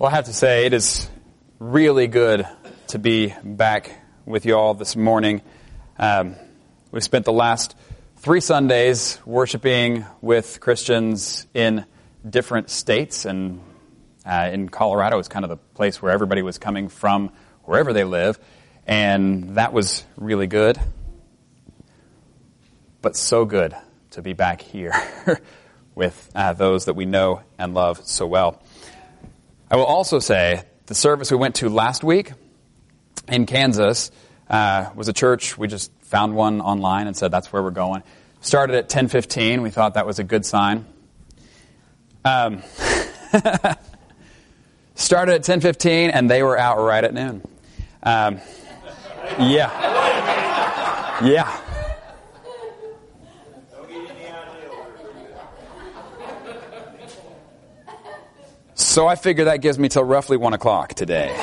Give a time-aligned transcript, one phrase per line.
[0.00, 1.10] Well, I have to say, it is
[1.58, 2.46] really good
[2.86, 3.90] to be back
[4.24, 5.42] with you all this morning.
[5.98, 6.36] Um,
[6.92, 7.74] we've spent the last
[8.18, 11.84] three Sundays worshiping with Christians in
[12.24, 13.60] different states, and
[14.24, 17.32] uh, in Colorado is kind of the place where everybody was coming from,
[17.64, 18.38] wherever they live,
[18.86, 20.78] and that was really good.
[23.02, 23.74] But so good
[24.12, 24.94] to be back here
[25.96, 28.62] with uh, those that we know and love so well.
[29.70, 32.32] I will also say the service we went to last week
[33.28, 34.10] in Kansas
[34.48, 35.58] uh, was a church.
[35.58, 38.02] We just found one online and said that's where we're going.
[38.40, 39.62] Started at 10:15.
[39.62, 40.86] We thought that was a good sign.
[42.24, 42.62] Um,
[44.94, 47.42] started at 10:15 and they were out right at noon.
[48.02, 48.40] Um,
[49.38, 49.70] yeah,
[51.22, 51.67] yeah.
[58.88, 61.36] So I figure that gives me till roughly 1 o'clock today.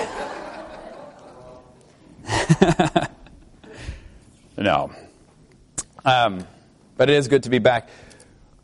[4.57, 4.91] no.
[6.03, 6.47] Um,
[6.97, 7.87] but it is good to be back.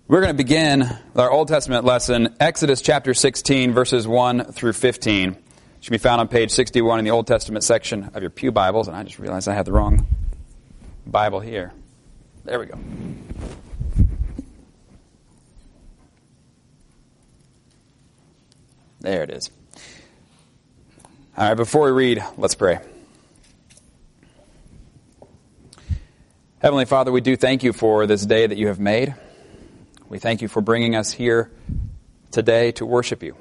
[0.08, 5.30] We're going to begin our Old Testament lesson, Exodus chapter 16, verses 1 through 15.
[5.30, 5.38] It
[5.82, 8.88] should be found on page 61 in the Old Testament section of your Pew Bibles.
[8.88, 10.08] And I just realized I had the wrong
[11.06, 11.72] Bible here.
[12.46, 12.80] There we go.
[19.02, 19.50] There it is.
[21.36, 22.78] All right, before we read, let's pray.
[26.60, 29.16] Heavenly Father, we do thank you for this day that you have made.
[30.08, 31.50] We thank you for bringing us here
[32.30, 33.36] today to worship you.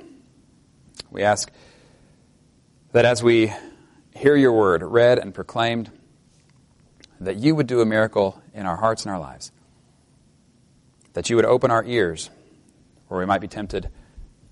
[1.11, 1.51] We ask
[2.93, 3.53] that as we
[4.17, 5.91] hear your word read and proclaimed,
[7.21, 9.53] that you would do a miracle in our hearts and our lives.
[11.13, 12.31] That you would open our ears
[13.09, 13.91] where we might be tempted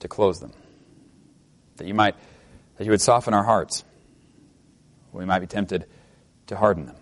[0.01, 0.53] to close them
[1.79, 2.15] that you might
[2.77, 3.85] that you would soften our hearts.
[5.13, 5.87] We might be tempted
[6.47, 6.97] to harden them.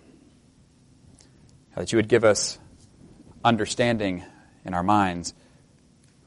[1.76, 2.58] That you would give us
[3.44, 4.24] understanding
[4.64, 5.34] in our minds.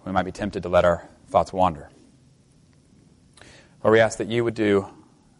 [0.05, 1.89] We might be tempted to let our thoughts wander.
[3.83, 4.87] Lord, we ask that you would do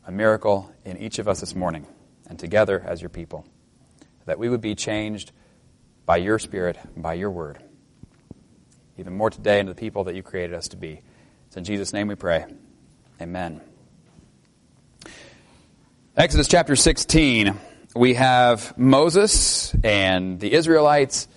[0.08, 1.86] a miracle in each of us this morning
[2.28, 3.46] and together as your people.
[4.26, 5.32] That we would be changed
[6.06, 7.62] by your Spirit, by your word.
[8.98, 11.02] Even more today into the people that you created us to be.
[11.48, 12.46] It's in Jesus' name we pray.
[13.22, 13.60] Amen.
[16.16, 17.54] Exodus chapter 16,
[17.94, 21.28] we have Moses and the Israelites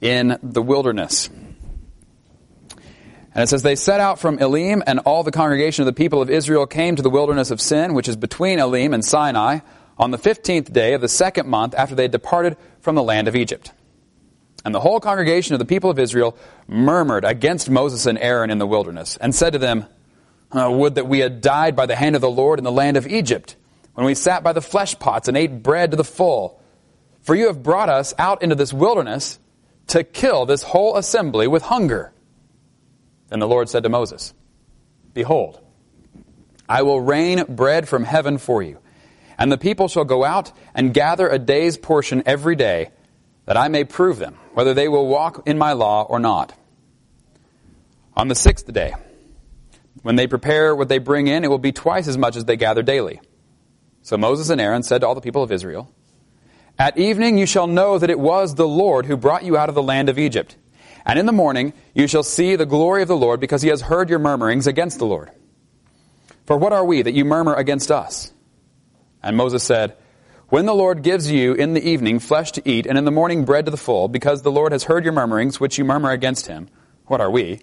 [0.00, 1.28] in the wilderness.
[1.28, 6.22] And it says, They set out from Elim, and all the congregation of the people
[6.22, 9.58] of Israel came to the wilderness of Sin, which is between Elim and Sinai,
[9.98, 13.26] on the fifteenth day of the second month after they had departed from the land
[13.26, 13.72] of Egypt.
[14.64, 16.38] And the whole congregation of the people of Israel
[16.68, 19.86] murmured against Moses and Aaron in the wilderness, and said to them,
[20.52, 22.96] uh, would that we had died by the hand of the Lord in the land
[22.96, 23.56] of Egypt,
[23.94, 26.60] when we sat by the flesh pots and ate bread to the full.
[27.22, 29.38] For you have brought us out into this wilderness
[29.88, 32.12] to kill this whole assembly with hunger.
[33.28, 34.34] Then the Lord said to Moses,
[35.12, 35.60] Behold,
[36.68, 38.78] I will rain bread from heaven for you,
[39.38, 42.90] and the people shall go out and gather a day's portion every day,
[43.46, 46.52] that I may prove them, whether they will walk in my law or not.
[48.16, 48.94] On the sixth day,
[50.06, 52.56] when they prepare what they bring in, it will be twice as much as they
[52.56, 53.20] gather daily.
[54.02, 55.92] So Moses and Aaron said to all the people of Israel,
[56.78, 59.74] At evening you shall know that it was the Lord who brought you out of
[59.74, 60.56] the land of Egypt.
[61.04, 63.80] And in the morning you shall see the glory of the Lord, because he has
[63.80, 65.32] heard your murmurings against the Lord.
[66.44, 68.32] For what are we that you murmur against us?
[69.24, 69.96] And Moses said,
[70.50, 73.44] When the Lord gives you in the evening flesh to eat, and in the morning
[73.44, 76.46] bread to the full, because the Lord has heard your murmurings, which you murmur against
[76.46, 76.68] him,
[77.06, 77.58] what are we?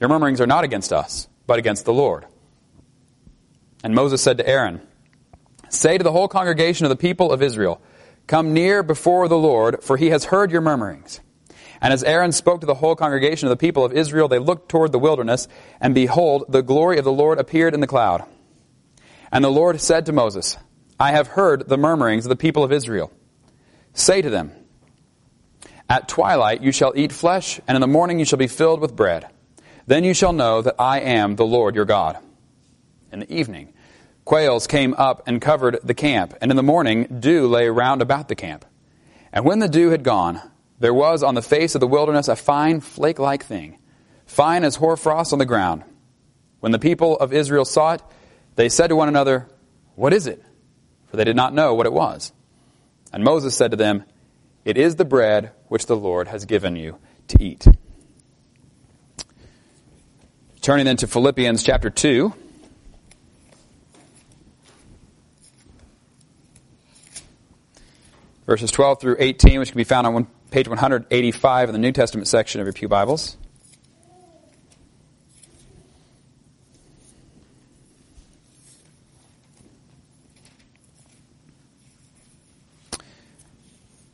[0.00, 2.26] Your murmurings are not against us but against the Lord.
[3.84, 4.80] And Moses said to Aaron,
[5.68, 7.80] Say to the whole congregation of the people of Israel,
[8.26, 11.20] Come near before the Lord, for he has heard your murmurings.
[11.80, 14.68] And as Aaron spoke to the whole congregation of the people of Israel, they looked
[14.68, 15.48] toward the wilderness,
[15.80, 18.22] and behold, the glory of the Lord appeared in the cloud.
[19.32, 20.56] And the Lord said to Moses,
[21.00, 23.10] I have heard the murmurings of the people of Israel.
[23.94, 24.52] Say to them,
[25.88, 28.94] At twilight you shall eat flesh, and in the morning you shall be filled with
[28.94, 29.26] bread.
[29.86, 32.18] Then you shall know that I am the Lord your God.
[33.10, 33.72] In the evening,
[34.24, 38.28] quails came up and covered the camp, and in the morning, dew lay round about
[38.28, 38.64] the camp.
[39.32, 40.40] And when the dew had gone,
[40.78, 43.78] there was on the face of the wilderness a fine flake like thing,
[44.26, 45.84] fine as hoarfrost on the ground.
[46.60, 48.02] When the people of Israel saw it,
[48.56, 49.48] they said to one another,
[49.94, 50.42] What is it?
[51.06, 52.32] For they did not know what it was.
[53.12, 54.04] And Moses said to them,
[54.64, 57.66] It is the bread which the Lord has given you to eat.
[60.62, 62.32] Turning then to Philippians chapter 2.
[68.46, 71.90] Verses 12 through 18, which can be found on one, page 185 in the New
[71.90, 73.36] Testament section of your Pew Bibles.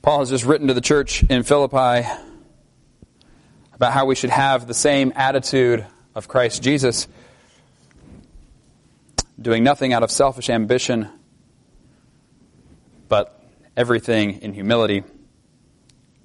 [0.00, 2.09] Paul has just written to the church in Philippi
[3.75, 5.85] about how we should have the same attitude
[6.19, 7.06] of Christ Jesus,
[9.41, 11.09] doing nothing out of selfish ambition,
[13.09, 13.41] but
[13.76, 15.05] everything in humility,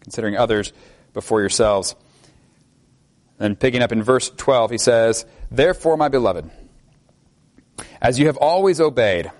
[0.01, 0.74] considering others
[1.13, 1.95] before yourselves.
[3.38, 6.50] Then picking up in verse 12, he says, Therefore, my beloved,
[8.01, 9.31] as you have always obeyed,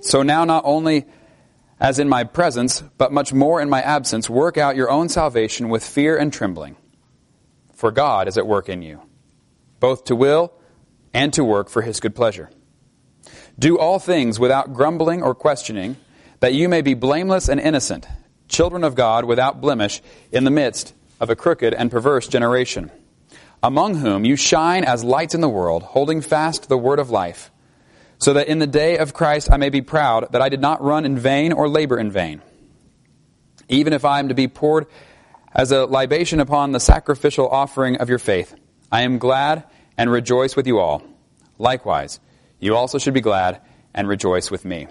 [0.00, 1.06] so now not only
[1.80, 5.68] as in my presence, but much more in my absence, work out your own salvation
[5.68, 6.76] with fear and trembling.
[7.74, 9.00] For God is at work in you,
[9.80, 10.52] both to will
[11.14, 12.50] and to work for his good pleasure.
[13.58, 15.96] Do all things without grumbling or questioning,
[16.40, 18.06] that you may be blameless and innocent,
[18.48, 22.90] children of God without blemish, in the midst of a crooked and perverse generation,
[23.62, 27.50] among whom you shine as lights in the world, holding fast the word of life
[28.18, 30.82] so that in the day of Christ I may be proud that I did not
[30.82, 32.42] run in vain or labor in vain.
[33.68, 34.86] Even if I am to be poured
[35.54, 38.54] as a libation upon the sacrificial offering of your faith,
[38.90, 39.64] I am glad
[39.96, 41.02] and rejoice with you all.
[41.58, 42.20] Likewise,
[42.58, 43.60] you also should be glad
[43.94, 44.86] and rejoice with me.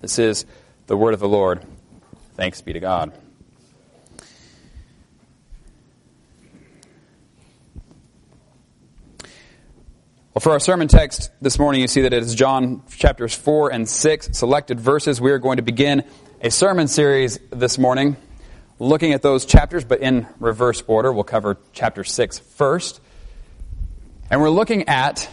[0.00, 0.46] This is
[0.86, 1.64] the word of the Lord.
[2.34, 3.12] Thanks be to God.
[10.34, 13.72] Well, for our sermon text this morning, you see that it is John chapters 4
[13.72, 15.20] and 6, selected verses.
[15.20, 16.04] We are going to begin
[16.40, 18.16] a sermon series this morning
[18.84, 21.12] looking at those chapters, but in reverse order.
[21.12, 23.00] We'll cover chapter 6 first.
[24.30, 25.28] And we're looking at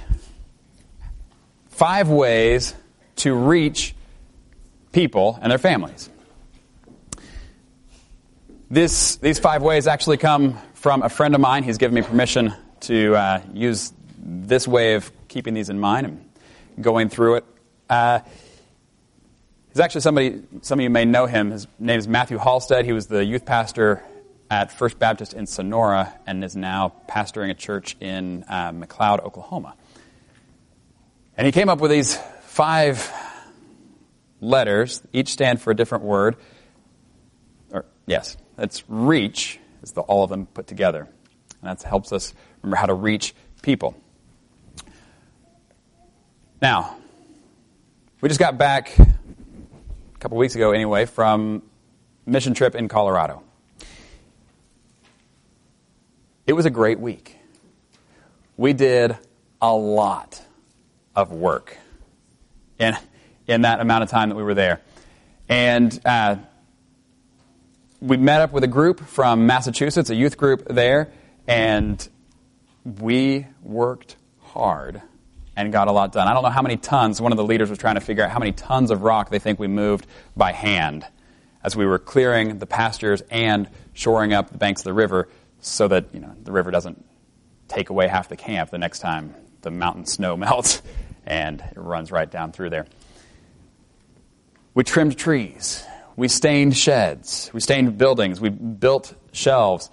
[1.69, 2.73] five ways
[3.17, 3.93] to reach
[4.91, 6.09] people and their families.
[8.69, 11.63] This, these five ways actually come from a friend of mine.
[11.63, 16.29] He's given me permission to uh, use this way of keeping these in mind and
[16.83, 17.45] going through it.
[17.89, 18.19] Uh,
[19.71, 21.51] he's actually somebody, some of you may know him.
[21.51, 22.85] His name is Matthew Halstead.
[22.85, 24.03] He was the youth pastor
[24.49, 29.75] at First Baptist in Sonora and is now pastoring a church in uh, McLoud, Oklahoma.
[31.37, 33.11] And he came up with these five
[34.41, 36.35] letters, each stand for a different word.
[37.71, 41.07] Or, yes, that's reach, is the, all of them put together.
[41.61, 43.95] And that helps us remember how to reach people.
[46.61, 46.97] Now,
[48.19, 48.95] we just got back
[50.21, 51.63] couple weeks ago, anyway, from
[52.27, 53.41] mission trip in Colorado.
[56.45, 57.37] It was a great week.
[58.55, 59.17] We did
[59.59, 60.39] a lot
[61.15, 61.75] of work
[62.77, 62.95] in,
[63.47, 64.81] in that amount of time that we were there.
[65.49, 66.35] And uh,
[67.99, 71.11] we met up with a group from Massachusetts, a youth group there,
[71.47, 72.07] and
[72.85, 75.01] we worked hard
[75.55, 76.27] and got a lot done.
[76.27, 78.31] I don't know how many tons, one of the leaders was trying to figure out
[78.31, 81.05] how many tons of rock they think we moved by hand
[81.63, 85.27] as we were clearing the pastures and shoring up the banks of the river
[85.59, 87.03] so that you know, the river doesn't
[87.67, 90.81] take away half the camp the next time the mountain snow melts
[91.25, 92.87] and it runs right down through there.
[94.73, 95.83] We trimmed trees.
[96.15, 97.49] We stained sheds.
[97.53, 98.39] We stained buildings.
[98.39, 99.89] We built shelves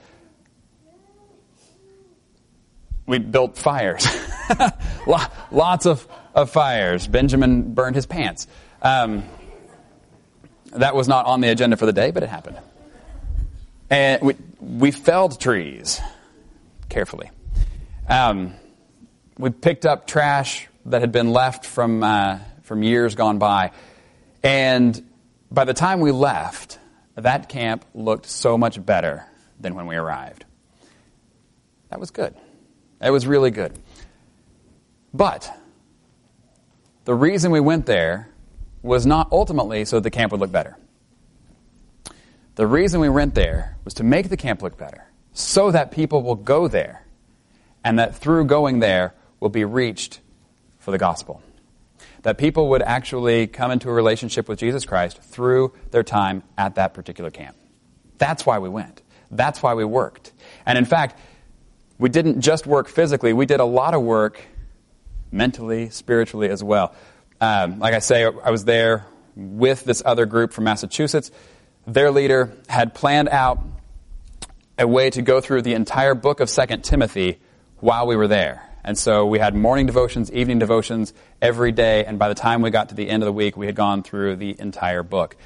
[3.09, 4.07] we built fires.
[5.51, 7.09] Lots of, of fires.
[7.09, 8.47] Benjamin burned his pants.
[8.83, 9.25] Um,
[10.73, 12.59] that was not on the agenda for the day, but it happened.
[13.91, 16.01] And we, we felled trees
[16.89, 17.31] carefully.
[18.09, 18.55] Um,
[19.39, 23.73] we picked up trash that had been left from, uh, from years gone by.
[24.43, 25.03] And
[25.51, 26.79] by the time we left,
[27.15, 29.25] that camp looked so much better
[29.59, 30.45] than when we arrived.
[31.91, 32.35] That was good.
[33.01, 33.73] It was really good.
[35.19, 35.51] But
[37.05, 38.29] the reason we went there
[38.83, 40.77] was not ultimately so that the camp would look better.
[42.55, 46.23] The reason we went there was to make the camp look better, so that people
[46.23, 47.05] will go there,
[47.83, 50.21] and that through going there will be reached
[50.79, 51.43] for the gospel.
[52.23, 56.77] That people would actually come into a relationship with Jesus Christ through their time at
[56.77, 57.57] that particular camp.
[58.19, 59.03] That's why we went.
[59.33, 60.31] That's why we worked.
[60.65, 61.19] And in fact,
[61.99, 64.41] we didn't just work physically, we did a lot of work
[65.31, 66.95] mentally, spiritually as well.
[67.41, 69.07] Um, like I say, I was there
[69.37, 71.31] with this other group from Massachusetts.
[71.87, 73.61] Their leader had planned out
[74.79, 77.39] a way to go through the entire book of Second Timothy
[77.79, 78.65] while we were there.
[78.85, 82.71] And so we had morning devotions, evening devotions every day, and by the time we
[82.71, 85.37] got to the end of the week, we had gone through the entire book.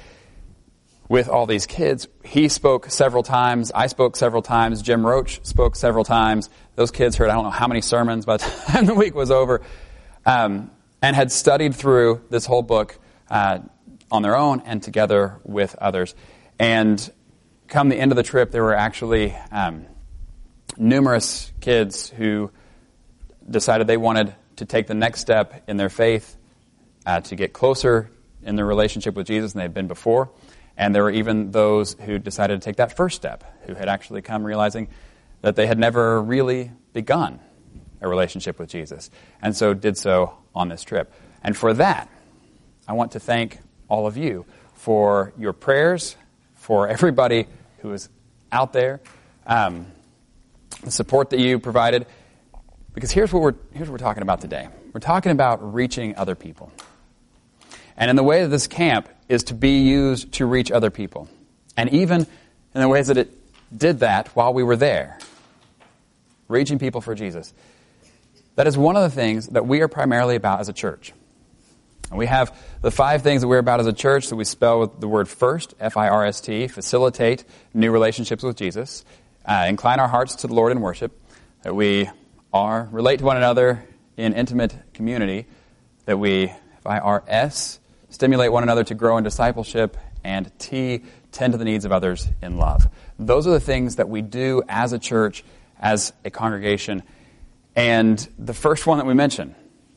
[1.09, 2.07] With all these kids.
[2.23, 3.71] He spoke several times.
[3.73, 4.81] I spoke several times.
[4.81, 6.49] Jim Roach spoke several times.
[6.75, 9.31] Those kids heard I don't know how many sermons by the time the week was
[9.31, 9.61] over,
[10.25, 12.97] um, and had studied through this whole book
[13.29, 13.59] uh,
[14.11, 16.15] on their own and together with others.
[16.59, 17.11] And
[17.67, 19.85] come the end of the trip, there were actually um,
[20.77, 22.51] numerous kids who
[23.49, 26.37] decided they wanted to take the next step in their faith
[27.05, 28.09] uh, to get closer
[28.43, 30.29] in their relationship with Jesus than they'd been before.
[30.77, 34.21] And there were even those who decided to take that first step, who had actually
[34.21, 34.87] come realizing
[35.41, 37.39] that they had never really begun
[38.01, 39.09] a relationship with Jesus,
[39.41, 41.13] and so did so on this trip.
[41.43, 42.09] And for that,
[42.87, 46.15] I want to thank all of you for your prayers,
[46.55, 47.47] for everybody
[47.79, 48.09] who is
[48.51, 49.01] out there,
[49.45, 49.87] um,
[50.83, 52.05] the support that you provided.
[52.93, 54.67] Because here's what we're here's what we're talking about today.
[54.93, 56.71] We're talking about reaching other people.
[57.95, 61.27] And in the way that this camp is to be used to reach other people.
[61.75, 62.27] And even
[62.75, 63.31] in the ways that it
[63.75, 65.17] did that while we were there,
[66.47, 67.53] reaching people for Jesus.
[68.55, 71.13] That is one of the things that we are primarily about as a church.
[72.09, 74.79] And we have the five things that we're about as a church that we spell
[74.79, 79.03] with the word first, F I R S T, facilitate new relationships with Jesus,
[79.45, 81.19] uh, incline our hearts to the Lord in worship,
[81.63, 82.09] that we
[82.53, 83.83] are, relate to one another
[84.15, 85.47] in intimate community,
[86.05, 87.79] that we, F I R S,
[88.13, 92.29] stimulate one another to grow in discipleship, and T, tend to the needs of others
[92.43, 92.87] in love.
[93.17, 95.43] Those are the things that we do as a church,
[95.79, 97.01] as a congregation.
[97.75, 99.55] And the first one that we mention,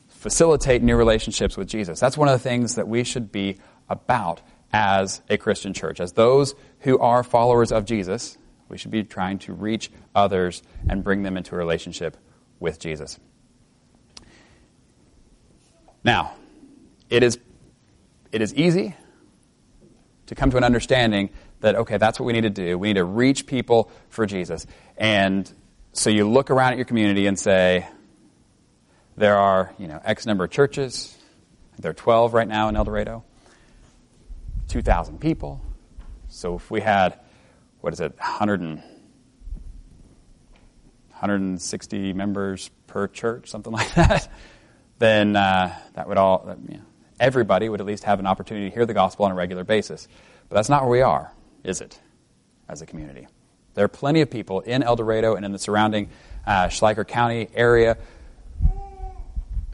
[0.08, 2.00] facilitate new relationships with Jesus.
[2.00, 3.58] That's one of the things that we should be
[3.90, 4.40] about
[4.72, 6.00] as a Christian church.
[6.00, 8.38] As those who are followers of Jesus,
[8.70, 12.16] we should be trying to reach others and bring them into a relationship
[12.60, 13.20] with Jesus.
[16.02, 16.32] Now,
[17.10, 17.38] it is
[18.36, 18.94] it is easy
[20.26, 22.76] to come to an understanding that, okay, that's what we need to do.
[22.76, 24.66] We need to reach people for Jesus.
[24.98, 25.50] And
[25.94, 27.88] so you look around at your community and say,
[29.16, 31.16] there are, you know, X number of churches.
[31.78, 33.24] There are 12 right now in Eldorado.
[34.68, 35.62] 2,000 people.
[36.28, 37.18] So if we had,
[37.80, 38.82] what is it, 100 and,
[41.08, 44.30] 160 members per church, something like that,
[44.98, 46.80] then uh, that would all, know,
[47.18, 50.08] everybody would at least have an opportunity to hear the gospel on a regular basis.
[50.48, 51.32] But that's not where we are,
[51.64, 51.98] is it,
[52.68, 53.26] as a community?
[53.74, 56.08] There are plenty of people in Eldorado and in the surrounding
[56.46, 57.98] uh, Schleicher County area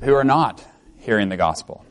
[0.01, 0.65] who are not
[0.99, 1.85] hearing the gospel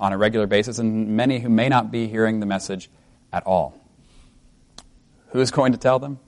[0.00, 2.88] on a regular basis, and many who may not be hearing the message
[3.32, 3.74] at all.
[5.28, 6.18] Who is going to tell them?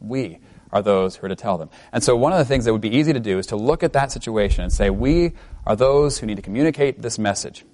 [0.00, 0.38] We
[0.70, 1.70] are those who are to tell them.
[1.92, 3.82] And so, one of the things that would be easy to do is to look
[3.82, 5.32] at that situation and say, We
[5.66, 7.64] are those who need to communicate this message.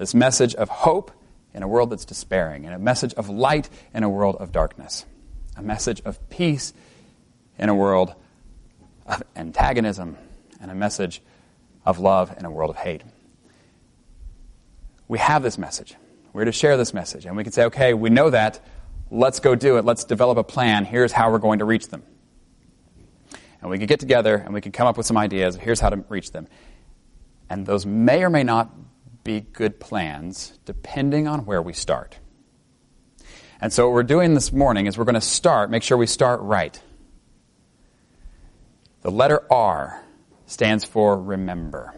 [0.00, 1.10] This message of hope
[1.52, 5.04] in a world that's despairing, and a message of light in a world of darkness,
[5.58, 6.72] a message of peace
[7.58, 8.14] in a world
[9.04, 10.16] of antagonism,
[10.58, 11.20] and a message
[11.84, 13.02] of love in a world of hate.
[15.06, 15.94] We have this message.
[16.32, 18.58] We're to share this message, and we can say, okay, we know that.
[19.10, 19.84] Let's go do it.
[19.84, 20.86] Let's develop a plan.
[20.86, 22.04] Here's how we're going to reach them.
[23.60, 25.56] And we can get together and we can come up with some ideas.
[25.56, 26.46] Here's how to reach them.
[27.50, 28.70] And those may or may not
[29.24, 32.18] be good plans depending on where we start.
[33.60, 36.06] And so, what we're doing this morning is we're going to start, make sure we
[36.06, 36.80] start right.
[39.02, 40.02] The letter R
[40.46, 41.94] stands for remember.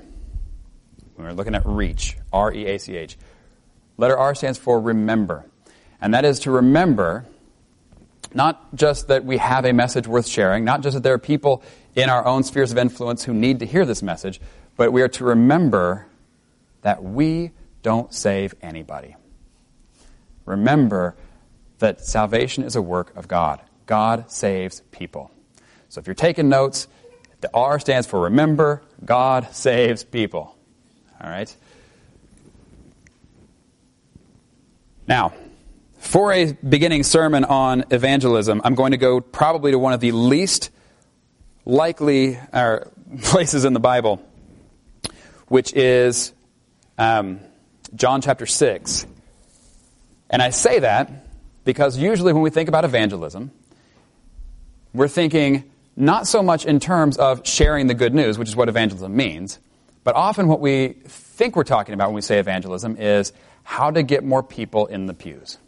[1.15, 3.17] When we're looking at reach, R E A C H.
[3.97, 5.47] Letter R stands for remember.
[6.01, 7.27] And that is to remember
[8.35, 11.63] not just that we have a message worth sharing, not just that there are people
[11.95, 14.41] in our own spheres of influence who need to hear this message,
[14.77, 16.07] but we are to remember
[16.83, 19.17] that we don't save anybody.
[20.45, 21.17] Remember
[21.79, 23.61] that salvation is a work of God.
[23.87, 25.31] God saves people.
[25.89, 26.87] So if you're taking notes,
[27.41, 30.57] the R stands for remember, God saves people.
[31.21, 31.55] All right?
[35.09, 35.33] Now,
[35.99, 40.13] for a beginning sermon on evangelism, I'm going to go probably to one of the
[40.13, 40.71] least
[41.65, 42.39] likely
[43.23, 44.25] places in the Bible,
[45.49, 46.33] which is
[46.99, 47.41] um,
[47.95, 49.07] John chapter 6.
[50.31, 51.11] And I say that
[51.65, 53.51] because usually when we think about evangelism,
[54.95, 58.69] we're thinking not so much in terms of sharing the good news, which is what
[58.69, 59.59] evangelism means,
[60.05, 63.33] but often what we think we're talking about when we say evangelism is
[63.63, 65.59] how to get more people in the pews.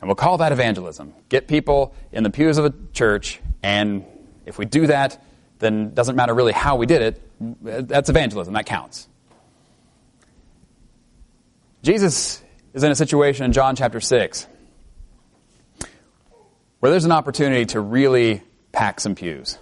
[0.00, 1.14] And we'll call that evangelism.
[1.28, 4.04] Get people in the pews of a church, and
[4.46, 5.22] if we do that,
[5.58, 7.88] then it doesn't matter really how we did it.
[7.88, 8.54] That's evangelism.
[8.54, 9.08] That counts.
[11.82, 12.40] Jesus
[12.74, 14.46] is in a situation in John chapter 6
[16.78, 19.58] where there's an opportunity to really pack some pews.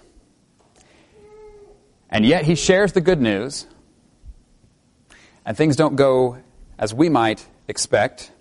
[2.09, 3.65] And yet he shares the good news,
[5.45, 6.37] and things don't go
[6.77, 8.31] as we might expect,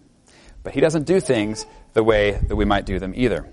[0.62, 3.46] but he doesn't do things the way that we might do them either.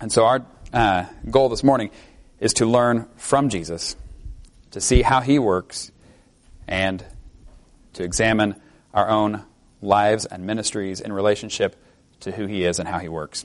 [0.00, 1.90] And so our uh, goal this morning
[2.38, 3.96] is to learn from Jesus,
[4.72, 5.92] to see how he works,
[6.66, 7.04] and
[7.92, 8.54] to examine
[8.94, 9.44] our own
[9.82, 11.76] lives and ministries in relationship
[12.20, 13.44] to who he is and how he works.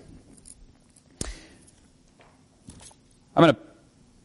[3.36, 3.62] I'm going to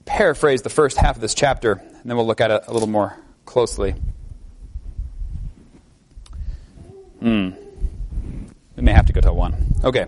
[0.04, 2.88] paraphrase the first half of this chapter, and then we'll look at it a little
[2.88, 3.94] more closely.
[7.20, 7.50] Hmm.
[8.76, 9.74] We may have to go to one.
[9.84, 10.06] Okay.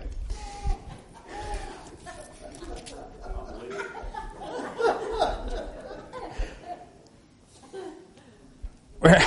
[8.99, 9.19] We're,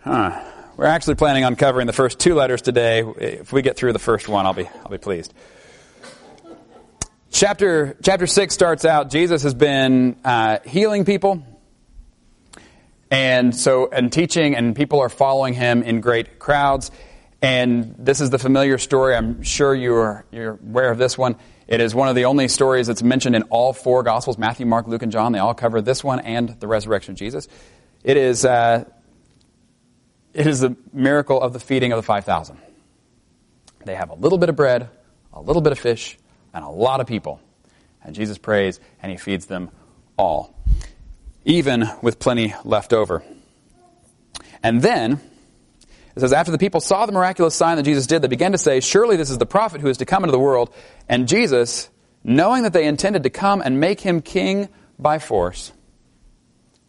[0.00, 0.44] huh.
[0.76, 3.00] We're actually planning on covering the first two letters today.
[3.00, 5.32] If we get through the first one, I'll be, I'll be pleased.
[7.30, 11.42] Chapter, chapter 6 starts out, Jesus has been uh, healing people.
[13.10, 16.90] And so, and teaching, and people are following him in great crowds.
[17.42, 19.14] And this is the familiar story.
[19.14, 21.36] I'm sure you're, you're aware of this one.
[21.66, 24.86] It is one of the only stories that's mentioned in all four Gospels Matthew, Mark,
[24.86, 25.32] Luke, and John.
[25.32, 27.48] They all cover this one and the resurrection of Jesus.
[28.02, 28.84] It is, uh,
[30.32, 32.58] it is the miracle of the feeding of the 5,000.
[33.84, 34.88] They have a little bit of bread,
[35.32, 36.18] a little bit of fish,
[36.52, 37.40] and a lot of people.
[38.02, 39.70] And Jesus prays, and he feeds them
[40.16, 40.54] all,
[41.44, 43.22] even with plenty left over.
[44.62, 45.20] And then,
[46.14, 48.58] it says, after the people saw the miraculous sign that Jesus did, they began to
[48.58, 50.72] say, Surely this is the prophet who is to come into the world.
[51.08, 51.88] And Jesus,
[52.22, 54.68] knowing that they intended to come and make him king
[54.98, 55.72] by force,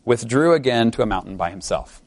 [0.03, 2.01] withdrew again to a mountain by himself.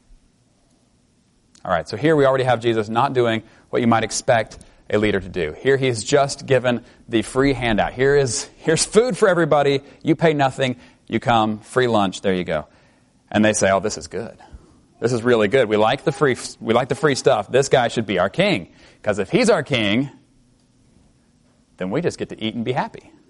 [1.65, 4.59] All right, so here we already have Jesus not doing what you might expect
[4.91, 5.55] a leader to do.
[5.59, 7.95] Here he's just given the free handout.
[7.95, 9.81] Here is here's food for everybody.
[10.03, 10.77] You pay nothing.
[11.07, 12.21] You come, free lunch.
[12.21, 12.67] There you go.
[13.31, 14.37] And they say, "Oh, this is good.
[15.01, 15.69] This is really good.
[15.71, 17.51] We like the free we like the free stuff.
[17.51, 20.11] This guy should be our king because if he's our king,
[21.79, 23.11] then we just get to eat and be happy."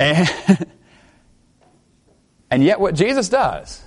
[0.00, 0.66] And,
[2.50, 3.82] and yet what Jesus does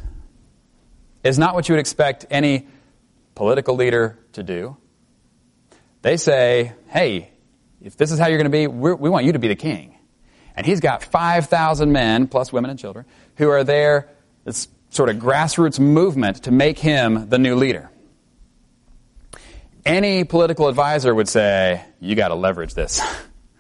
[1.23, 2.67] is not what you would expect any
[3.35, 4.77] political leader to do.
[6.01, 7.31] They say, hey,
[7.81, 9.97] if this is how you're going to be, we want you to be the king.
[10.55, 13.05] And he's got 5,000 men, plus women and children,
[13.37, 14.09] who are there,
[14.43, 17.89] this sort of grassroots movement to make him the new leader.
[19.85, 23.01] Any political advisor would say, you got to leverage this.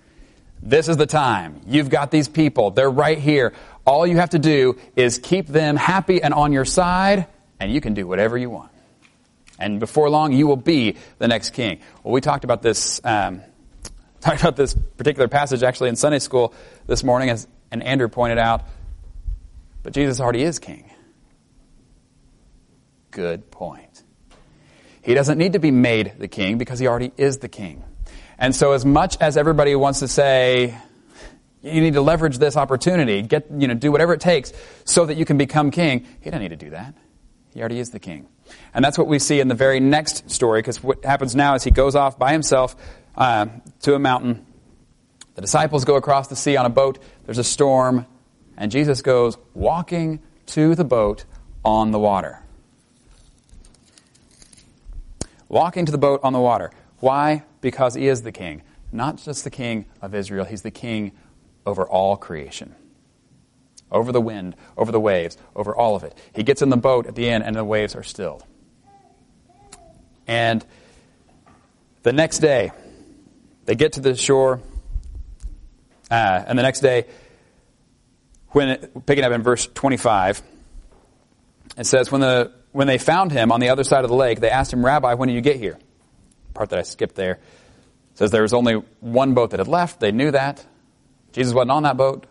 [0.61, 1.61] this is the time.
[1.65, 2.71] You've got these people.
[2.71, 3.53] They're right here.
[3.85, 7.27] All you have to do is keep them happy and on your side,
[7.59, 8.72] and you can do whatever you want.
[9.63, 11.79] And before long, you will be the next king.
[12.03, 13.41] Well, we talked about this, um,
[14.19, 16.53] talked about this particular passage actually in Sunday school
[16.85, 18.65] this morning, as, and Andrew pointed out.
[19.81, 20.91] But Jesus already is king.
[23.11, 24.03] Good point.
[25.01, 27.85] He doesn't need to be made the king because he already is the king.
[28.37, 30.77] And so, as much as everybody wants to say,
[31.61, 34.51] you need to leverage this opportunity, get, you know, do whatever it takes
[34.83, 36.95] so that you can become king, he doesn't need to do that.
[37.53, 38.27] He already is the king.
[38.73, 41.63] And that's what we see in the very next story, because what happens now is
[41.63, 42.75] he goes off by himself
[43.15, 43.47] uh,
[43.81, 44.45] to a mountain.
[45.35, 46.99] The disciples go across the sea on a boat.
[47.25, 48.05] There's a storm,
[48.57, 51.25] and Jesus goes walking to the boat
[51.63, 52.41] on the water.
[55.49, 56.71] Walking to the boat on the water.
[56.99, 57.43] Why?
[57.61, 58.63] Because he is the king.
[58.91, 61.11] Not just the king of Israel, he's the king
[61.65, 62.75] over all creation
[63.93, 66.17] over the wind, over the waves, over all of it.
[66.33, 68.43] He gets in the boat at the end, and the waves are stilled.
[70.27, 70.65] And
[72.01, 72.71] the next day,
[73.65, 74.59] they get to the shore,
[76.11, 77.05] uh, and the next day,
[78.49, 80.41] when it, picking up in verse 25,
[81.77, 84.39] it says, when, the, when they found him on the other side of the lake,
[84.39, 85.77] they asked him, Rabbi, when did you get here?
[86.53, 87.33] Part that I skipped there.
[87.33, 89.99] It says there was only one boat that had left.
[89.99, 90.63] They knew that.
[91.31, 92.27] Jesus wasn't on that boat.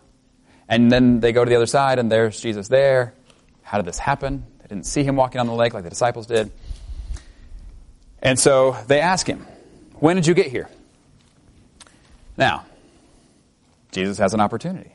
[0.69, 3.15] And then they go to the other side, and there's Jesus there.
[3.63, 4.45] How did this happen?
[4.61, 6.51] They didn't see him walking on the lake like the disciples did.
[8.23, 9.47] And so they ask him,
[9.95, 10.69] When did you get here?
[12.37, 12.65] Now,
[13.91, 14.93] Jesus has an opportunity.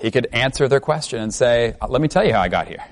[0.00, 2.68] He could answer their question and say, uh, Let me tell you how I got
[2.68, 2.84] here.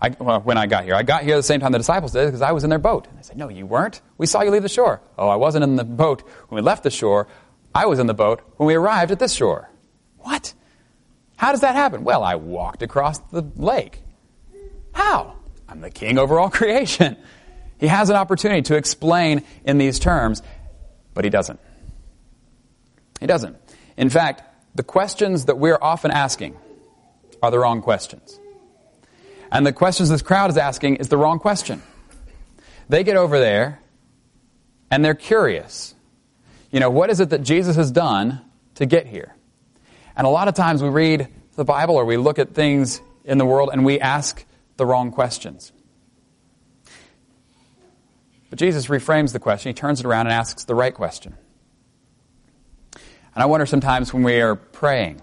[0.00, 0.94] I, well, when I got here.
[0.94, 3.06] I got here the same time the disciples did because I was in their boat.
[3.08, 4.00] And they said, No, you weren't.
[4.18, 5.00] We saw you leave the shore.
[5.16, 7.28] Oh, I wasn't in the boat when we left the shore.
[7.74, 9.70] I was in the boat when we arrived at this shore.
[10.18, 10.54] What?
[11.36, 12.02] How does that happen?
[12.02, 14.00] Well, I walked across the lake.
[14.92, 15.36] How?
[15.68, 17.16] I'm the king over all creation.
[17.78, 20.42] He has an opportunity to explain in these terms,
[21.14, 21.60] but he doesn't.
[23.20, 23.56] He doesn't.
[23.96, 24.42] In fact,
[24.74, 26.56] the questions that we're often asking
[27.42, 28.40] are the wrong questions.
[29.52, 31.82] And the questions this crowd is asking is the wrong question.
[32.88, 33.80] They get over there
[34.90, 35.94] and they're curious.
[36.70, 38.40] You know, what is it that Jesus has done
[38.76, 39.35] to get here?
[40.16, 43.38] And a lot of times we read the Bible or we look at things in
[43.38, 44.44] the world and we ask
[44.76, 45.72] the wrong questions.
[48.48, 49.70] But Jesus reframes the question.
[49.70, 51.36] He turns it around and asks the right question.
[52.94, 55.20] And I wonder sometimes when we are praying,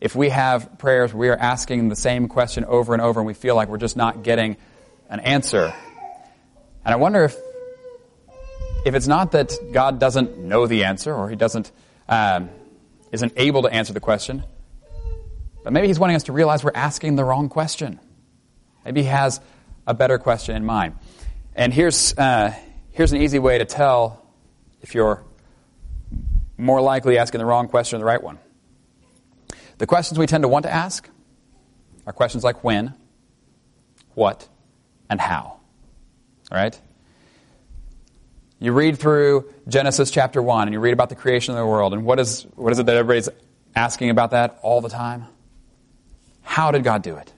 [0.00, 3.34] if we have prayers we are asking the same question over and over and we
[3.34, 4.56] feel like we're just not getting
[5.08, 5.72] an answer.
[6.84, 7.36] And I wonder if,
[8.84, 11.70] if it's not that God doesn't know the answer or he doesn't,
[12.08, 12.48] um,
[13.12, 14.42] isn't able to answer the question,
[15.62, 18.00] but maybe he's wanting us to realize we're asking the wrong question.
[18.84, 19.40] Maybe he has
[19.86, 20.96] a better question in mind.
[21.54, 22.54] And here's, uh,
[22.90, 24.24] here's an easy way to tell
[24.80, 25.22] if you're
[26.56, 28.38] more likely asking the wrong question or the right one.
[29.78, 31.08] The questions we tend to want to ask
[32.06, 32.94] are questions like when,
[34.14, 34.48] what,
[35.08, 35.60] and how.
[36.50, 36.78] All right?
[38.62, 41.92] You read through Genesis chapter 1 and you read about the creation of the world,
[41.92, 43.28] and what is, what is it that everybody's
[43.74, 45.26] asking about that all the time?
[46.42, 47.32] How did God do it?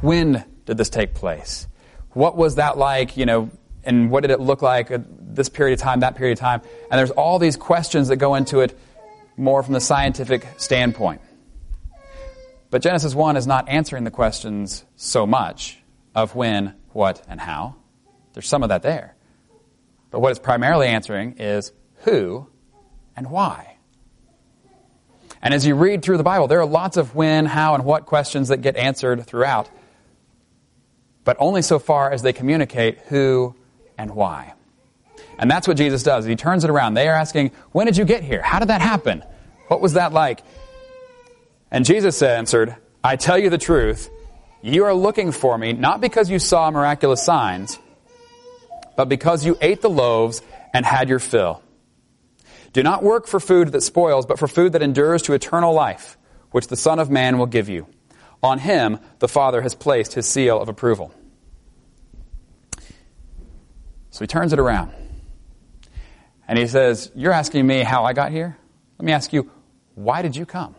[0.00, 1.66] When did this take place?
[2.14, 3.50] What was that like, you know,
[3.84, 5.02] and what did it look like at
[5.36, 6.62] this period of time, that period of time?
[6.90, 8.78] And there's all these questions that go into it
[9.36, 11.20] more from the scientific standpoint.
[12.70, 15.78] But Genesis 1 is not answering the questions so much
[16.14, 17.76] of when, what, and how.
[18.32, 19.14] There's some of that there.
[20.10, 21.72] But what it's primarily answering is
[22.04, 22.48] who
[23.16, 23.76] and why.
[25.40, 28.06] And as you read through the Bible, there are lots of when, how, and what
[28.06, 29.70] questions that get answered throughout,
[31.24, 33.54] but only so far as they communicate who
[33.96, 34.54] and why.
[35.38, 36.24] And that's what Jesus does.
[36.24, 36.94] He turns it around.
[36.94, 38.42] They are asking, When did you get here?
[38.42, 39.22] How did that happen?
[39.68, 40.42] What was that like?
[41.70, 44.10] And Jesus answered, I tell you the truth.
[44.62, 47.78] You are looking for me not because you saw miraculous signs,
[48.98, 50.42] but because you ate the loaves
[50.74, 51.62] and had your fill.
[52.72, 56.18] Do not work for food that spoils, but for food that endures to eternal life,
[56.50, 57.86] which the Son of Man will give you.
[58.42, 61.14] On him the Father has placed his seal of approval.
[64.10, 64.90] So he turns it around.
[66.48, 68.58] And he says, You're asking me how I got here?
[68.98, 69.48] Let me ask you,
[69.94, 70.74] why did you come?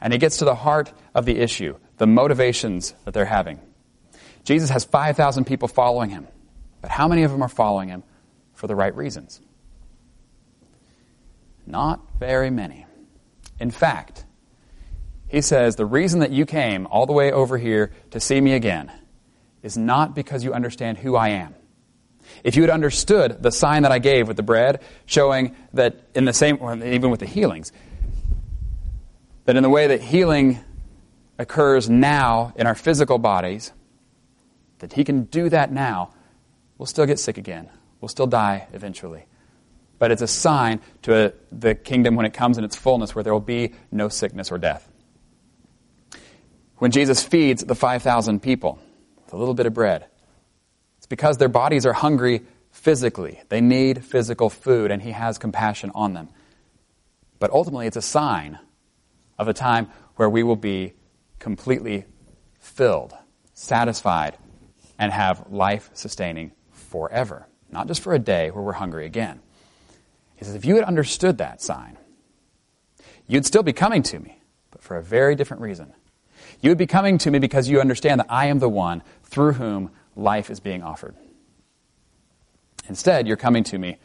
[0.00, 3.60] And he gets to the heart of the issue, the motivations that they're having.
[4.50, 6.26] Jesus has 5,000 people following him,
[6.82, 8.02] but how many of them are following him
[8.52, 9.40] for the right reasons?
[11.64, 12.84] Not very many.
[13.60, 14.24] In fact,
[15.28, 18.54] he says, The reason that you came all the way over here to see me
[18.54, 18.90] again
[19.62, 21.54] is not because you understand who I am.
[22.42, 26.24] If you had understood the sign that I gave with the bread, showing that in
[26.24, 27.70] the same, way even with the healings,
[29.44, 30.58] that in the way that healing
[31.38, 33.72] occurs now in our physical bodies,
[34.80, 36.12] that He can do that now,
[36.76, 37.70] we'll still get sick again.
[38.00, 39.24] We'll still die eventually.
[39.98, 43.22] But it's a sign to a, the kingdom when it comes in its fullness where
[43.22, 44.88] there will be no sickness or death.
[46.78, 48.78] When Jesus feeds the 5,000 people
[49.22, 50.06] with a little bit of bread,
[50.96, 53.42] it's because their bodies are hungry physically.
[53.50, 56.30] They need physical food, and He has compassion on them.
[57.38, 58.58] But ultimately, it's a sign
[59.38, 60.94] of a time where we will be
[61.38, 62.04] completely
[62.58, 63.12] filled,
[63.52, 64.38] satisfied,
[65.00, 67.48] and have life sustaining forever.
[67.72, 69.40] Not just for a day where we're hungry again.
[70.36, 71.96] He says, if you had understood that sign,
[73.26, 74.38] you'd still be coming to me,
[74.70, 75.94] but for a very different reason.
[76.60, 79.54] You would be coming to me because you understand that I am the one through
[79.54, 81.16] whom life is being offered.
[82.86, 83.96] Instead, you're coming to me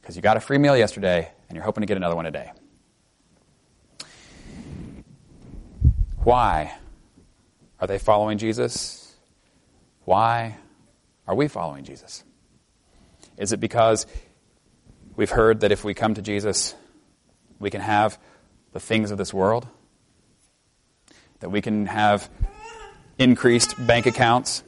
[0.00, 2.50] because you got a free meal yesterday and you're hoping to get another one today.
[6.24, 6.74] Why
[7.78, 9.03] are they following Jesus?
[10.04, 10.56] Why
[11.26, 12.24] are we following Jesus?
[13.36, 14.06] Is it because
[15.16, 16.74] we've heard that if we come to Jesus,
[17.58, 18.18] we can have
[18.72, 19.66] the things of this world?
[21.40, 22.28] That we can have
[23.18, 24.62] increased bank accounts?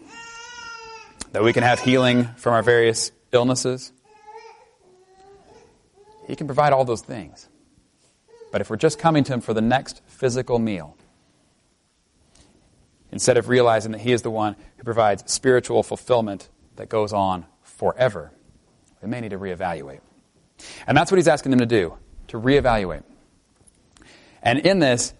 [1.32, 3.92] That we can have healing from our various illnesses?
[6.26, 7.48] He can provide all those things.
[8.50, 10.96] But if we're just coming to Him for the next physical meal,
[13.16, 17.46] instead of realizing that He is the one who provides spiritual fulfillment that goes on
[17.62, 18.30] forever.
[19.02, 20.00] We may need to reevaluate.
[20.86, 21.96] And that's what He's asking them to do,
[22.28, 23.02] to reevaluate.
[24.42, 25.14] And in this,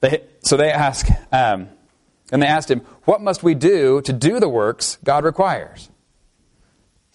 [0.00, 1.68] they, so they ask, um,
[2.32, 5.90] And they asked him, What must we do to do the works God requires?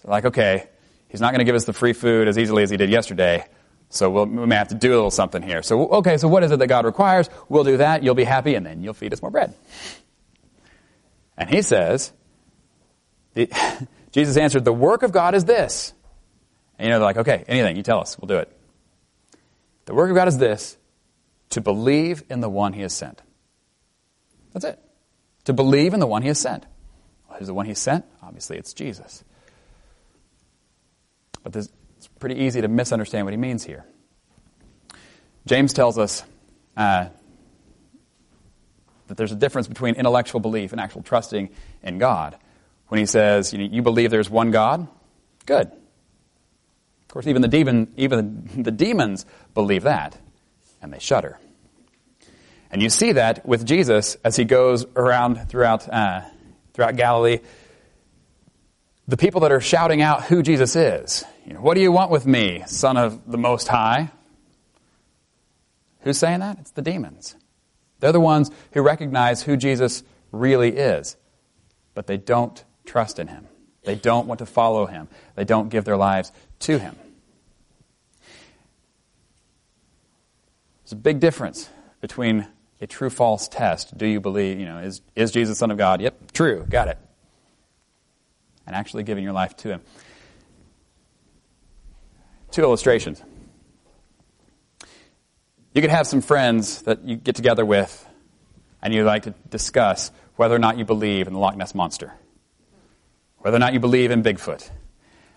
[0.02, 0.68] So, like, okay,
[1.08, 3.46] he's not going to give us the free food as easily as he did yesterday,
[3.88, 5.62] so we'll, we may have to do a little something here.
[5.62, 7.28] So, okay, so what is it that God requires?
[7.48, 9.54] We'll do that, you'll be happy, and then you'll feed us more bread.
[11.36, 12.12] And he says,
[14.12, 15.92] Jesus answered, The work of God is this.
[16.78, 18.52] And you know, they're like, okay, anything, you tell us, we'll do it.
[19.86, 20.76] The work of God is this
[21.50, 23.22] to believe in the one he has sent.
[24.52, 24.78] That's it.
[25.44, 26.66] To believe in the one he has sent.
[27.28, 28.04] Well, who's the one he sent?
[28.22, 29.22] Obviously, it's Jesus.
[31.42, 33.84] But this, it's pretty easy to misunderstand what he means here.
[35.46, 36.24] James tells us
[36.76, 37.06] uh,
[39.06, 41.50] that there's a difference between intellectual belief and actual trusting
[41.82, 42.36] in God.
[42.88, 44.86] When he says, you, know, you believe there's one God,
[45.44, 45.66] good.
[45.66, 50.18] Of course, even the, demon, even the demons believe that,
[50.82, 51.38] and they shudder.
[52.70, 56.22] And you see that with Jesus as he goes around throughout, uh,
[56.74, 57.38] throughout Galilee.
[59.08, 61.24] The people that are shouting out who Jesus is.
[61.46, 64.10] You know, what do you want with me, Son of the Most High?
[66.00, 66.58] Who's saying that?
[66.58, 67.36] It's the demons.
[68.00, 71.16] They're the ones who recognize who Jesus really is,
[71.94, 73.46] but they don't trust in him.
[73.84, 75.08] They don't want to follow him.
[75.36, 76.96] They don't give their lives to him.
[80.82, 81.68] There's a big difference
[82.00, 82.46] between
[82.80, 83.96] a true false test.
[83.96, 86.00] Do you believe, you know, is, is Jesus Son of God?
[86.00, 86.98] Yep, true, got it.
[88.66, 89.80] And actually giving your life to him.
[92.50, 93.22] Two illustrations.
[95.72, 98.06] You could have some friends that you get together with
[98.82, 102.12] and you like to discuss whether or not you believe in the Loch Ness Monster,
[103.38, 104.68] whether or not you believe in Bigfoot.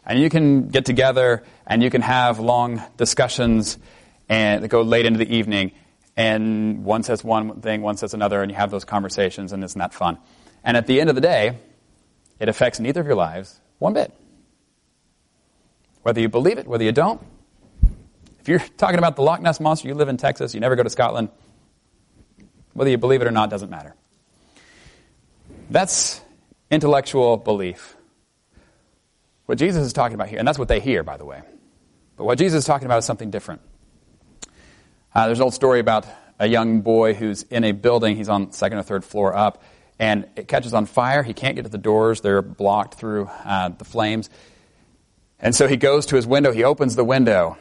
[0.05, 3.77] And you can get together and you can have long discussions
[4.29, 5.71] and go late into the evening,
[6.15, 9.79] and one says one thing, one says another, and you have those conversations, and isn't
[9.79, 10.19] that fun?
[10.63, 11.57] And at the end of the day,
[12.39, 14.13] it affects neither of your lives one bit.
[16.03, 17.21] Whether you believe it, whether you don't.
[18.39, 20.83] If you're talking about the Loch Ness Monster, you live in Texas, you never go
[20.83, 21.29] to Scotland,
[22.73, 23.95] whether you believe it or not doesn't matter.
[25.69, 26.21] That's
[26.71, 27.95] intellectual belief.
[29.45, 31.41] What Jesus is talking about here, and that's what they hear, by the way.
[32.15, 33.61] But what Jesus is talking about is something different.
[35.13, 36.05] Uh, there's an old story about
[36.37, 38.15] a young boy who's in a building.
[38.15, 39.63] He's on second or third floor up,
[39.99, 41.21] and it catches on fire.
[41.23, 44.29] He can't get to the doors; they're blocked through uh, the flames.
[45.39, 46.51] And so he goes to his window.
[46.51, 47.57] He opens the window,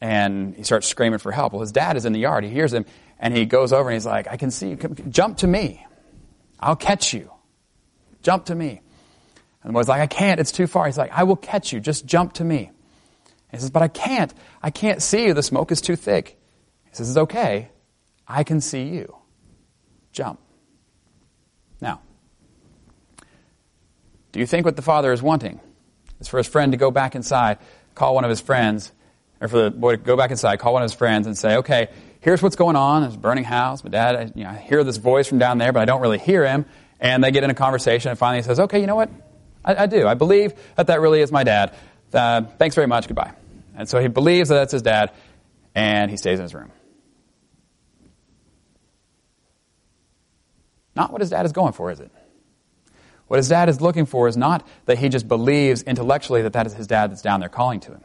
[0.00, 1.52] and he starts screaming for help.
[1.52, 2.44] Well, his dad is in the yard.
[2.44, 2.84] He hears him,
[3.18, 4.76] and he goes over and he's like, "I can see you.
[4.76, 5.86] Jump to me.
[6.58, 7.30] I'll catch you.
[8.22, 8.80] Jump to me."
[9.62, 10.40] And the boy's like, "I can't.
[10.40, 11.80] It's too far." He's like, "I will catch you.
[11.80, 12.70] Just jump to me."
[13.50, 14.32] he says, "But I can't.
[14.62, 15.34] I can't see you.
[15.34, 16.38] The smoke is too thick."
[16.92, 17.70] He says, It's okay.
[18.28, 19.16] I can see you.
[20.12, 20.40] Jump.
[21.82, 22.00] Now,
[24.30, 25.60] do you think what the father is wanting
[26.20, 27.58] is for his friend to go back inside,
[27.96, 28.92] call one of his friends,
[29.40, 31.56] or for the boy to go back inside, call one of his friends, and say,
[31.56, 31.88] Okay,
[32.20, 33.02] here's what's going on.
[33.02, 33.82] There's a burning house.
[33.82, 36.00] My dad, I, you know, I hear this voice from down there, but I don't
[36.00, 36.64] really hear him.
[37.00, 39.10] And they get in a conversation, and finally he says, Okay, you know what?
[39.64, 40.06] I, I do.
[40.06, 41.74] I believe that that really is my dad.
[42.14, 43.08] Uh, thanks very much.
[43.08, 43.32] Goodbye.
[43.76, 45.10] And so he believes that that's his dad,
[45.74, 46.70] and he stays in his room.
[50.94, 52.10] Not what his dad is going for, is it?
[53.28, 56.66] What his dad is looking for is not that he just believes intellectually that that
[56.66, 58.04] is his dad that's down there calling to him.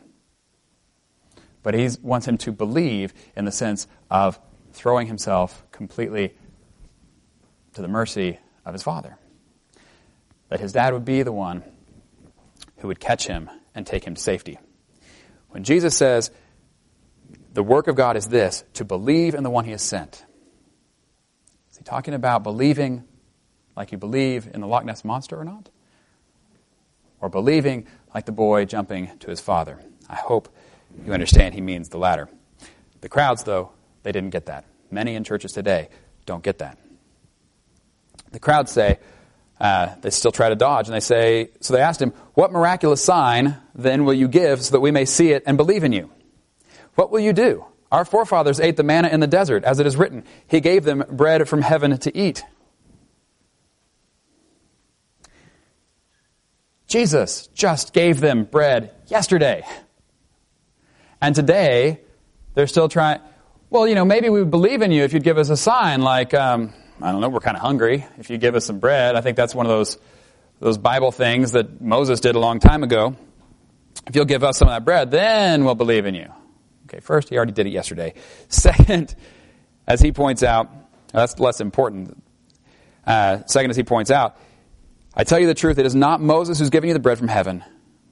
[1.63, 4.39] But he wants him to believe in the sense of
[4.71, 6.33] throwing himself completely
[7.73, 9.17] to the mercy of his father.
[10.49, 11.63] That his dad would be the one
[12.77, 14.59] who would catch him and take him to safety.
[15.49, 16.31] When Jesus says,
[17.53, 20.23] the work of God is this, to believe in the one he has sent,
[21.87, 23.05] talking about believing
[23.75, 25.69] like you believe in the Loch Ness Monster or not?
[27.21, 29.79] Or believing like the boy jumping to his father?
[30.09, 30.49] I hope
[31.05, 32.27] you understand he means the latter.
[32.99, 33.71] The crowds, though,
[34.03, 34.65] they didn't get that.
[34.91, 35.87] Many in churches today
[36.25, 36.77] don't get that.
[38.31, 38.99] The crowds say,
[39.59, 43.01] uh, they still try to dodge, and they say, so they asked him, What miraculous
[43.01, 46.11] sign then will you give so that we may see it and believe in you?
[46.95, 47.65] What will you do?
[47.91, 51.03] Our forefathers ate the manna in the desert, as it is written, He gave them
[51.09, 52.43] bread from heaven to eat.
[56.87, 59.63] Jesus just gave them bread yesterday.
[61.21, 61.99] And today,
[62.53, 63.19] they're still trying,
[63.69, 66.01] well, you know, maybe we would believe in you if you'd give us a sign
[66.01, 68.05] like, um, I don't know, we're kind of hungry.
[68.17, 69.97] If you give us some bread, I think that's one of those,
[70.59, 73.15] those Bible things that Moses did a long time ago.
[74.07, 76.31] If you'll give us some of that bread, then we'll believe in you.
[76.87, 78.13] Okay, first, he already did it yesterday.
[78.47, 79.13] Second,
[79.85, 80.71] as he points out,
[81.11, 82.23] that's less important.
[83.05, 84.37] Uh, second, as he points out,
[85.15, 87.29] I tell you the truth, it is not Moses who's giving you the bread from
[87.29, 87.63] heaven,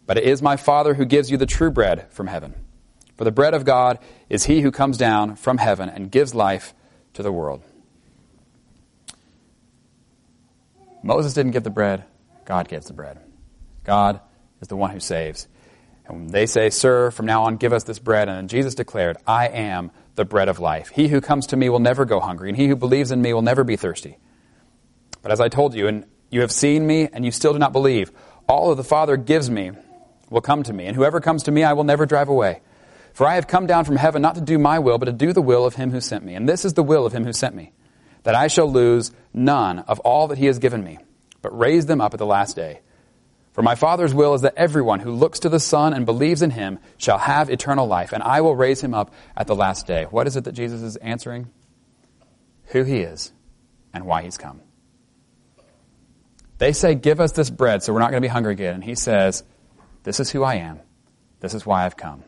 [0.06, 2.54] but it is my Father who gives you the true bread from heaven.
[3.18, 6.74] For the bread of God is he who comes down from heaven and gives life
[7.14, 7.62] to the world.
[11.04, 12.06] Moses didn't give the bread,
[12.46, 13.20] God gives the bread.
[13.84, 14.22] God
[14.62, 15.48] is the one who saves.
[16.08, 19.48] And they say, Sir, from now on give us this bread, and Jesus declared, I
[19.48, 20.90] am the bread of life.
[20.90, 23.34] He who comes to me will never go hungry, and he who believes in me
[23.34, 24.18] will never be thirsty.
[25.22, 27.74] But as I told you, and you have seen me, and you still do not
[27.74, 28.12] believe,
[28.48, 29.72] all of the Father gives me
[30.30, 32.62] will come to me, and whoever comes to me I will never drive away.
[33.14, 35.34] For I have come down from heaven not to do my will, but to do
[35.34, 36.36] the will of him who sent me.
[36.36, 37.72] And this is the will of him who sent me,
[38.24, 40.98] that I shall lose none of all that he has given me,
[41.42, 42.82] but raise them up at the last day.
[43.56, 46.52] For my Father's will is that everyone who looks to the Son and believes in
[46.52, 50.04] him shall have eternal life, and I will raise him up at the last day.
[50.10, 51.48] What is it that Jesus is answering?
[52.74, 53.32] Who he is
[53.94, 54.60] and why he's come.
[56.58, 58.74] They say, Give us this bread so we're not going to be hungry again.
[58.74, 59.46] And he says,
[60.04, 60.82] This is who I am.
[61.40, 62.26] This is why I've come.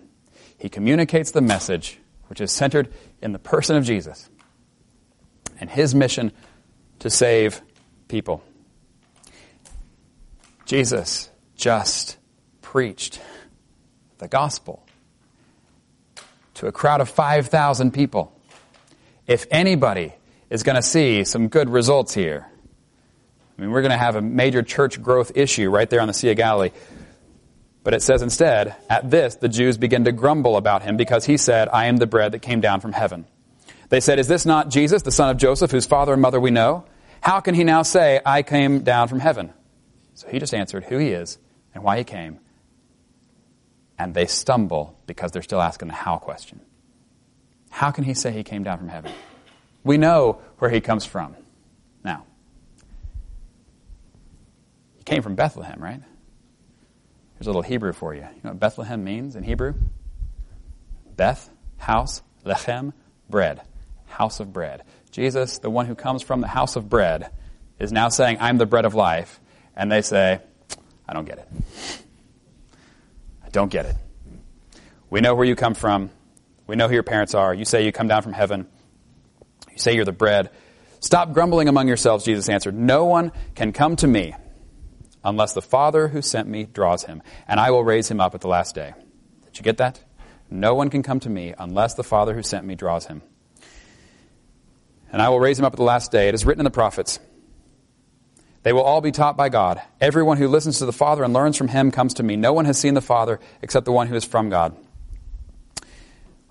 [0.58, 4.30] He communicates the message, which is centered in the person of Jesus
[5.60, 6.32] and his mission
[7.00, 7.62] to save
[8.08, 8.44] people.
[10.68, 12.18] Jesus just
[12.62, 13.22] preached
[14.18, 14.86] the gospel
[16.56, 18.38] to a crowd of 5,000 people.
[19.28, 20.14] If anybody
[20.50, 22.48] is going to see some good results here,
[23.58, 26.14] I mean, we're going to have a major church growth issue right there on the
[26.14, 26.72] Sea of Galilee.
[27.86, 31.38] But it says instead, at this, the Jews begin to grumble about him because he
[31.38, 33.26] said, I am the bread that came down from heaven.
[33.88, 36.52] They said, Is this not Jesus, the son of Joseph, whose father and mother we
[36.52, 36.84] know?
[37.22, 39.54] How can he now say, I came down from heaven?
[40.18, 41.38] So he just answered who he is
[41.76, 42.40] and why he came.
[44.00, 46.60] And they stumble because they're still asking the how question.
[47.70, 49.12] How can he say he came down from heaven?
[49.84, 51.36] We know where he comes from.
[52.04, 52.26] Now,
[54.98, 56.02] he came from Bethlehem, right?
[57.36, 58.22] Here's a little Hebrew for you.
[58.22, 59.76] You know what Bethlehem means in Hebrew?
[61.16, 62.94] Beth, house, lechem,
[63.30, 63.62] bread.
[64.08, 64.82] House of bread.
[65.12, 67.30] Jesus, the one who comes from the house of bread,
[67.78, 69.40] is now saying, I'm the bread of life
[69.78, 70.42] and they say,
[71.08, 71.48] I don't get it.
[73.46, 73.96] I don't get it.
[75.10, 76.10] We know where you come from.
[76.66, 77.54] We know who your parents are.
[77.54, 78.68] You say you come down from heaven.
[79.72, 80.50] You say you're the bread.
[81.00, 82.76] Stop grumbling among yourselves, Jesus answered.
[82.76, 84.36] No one can come to me
[85.24, 88.42] unless the Father who sent me draws him, and I will raise him up at
[88.42, 88.94] the last day.
[89.46, 90.04] Did you get that?
[90.50, 93.22] No one can come to me unless the Father who sent me draws him.
[95.12, 96.28] And I will raise him up at the last day.
[96.28, 97.20] It is written in the prophets.
[98.64, 99.82] They will all be taught by God.
[100.02, 102.36] Everyone who listens to the Father and learns from him comes to me.
[102.36, 104.76] No one has seen the Father except the one who is from God.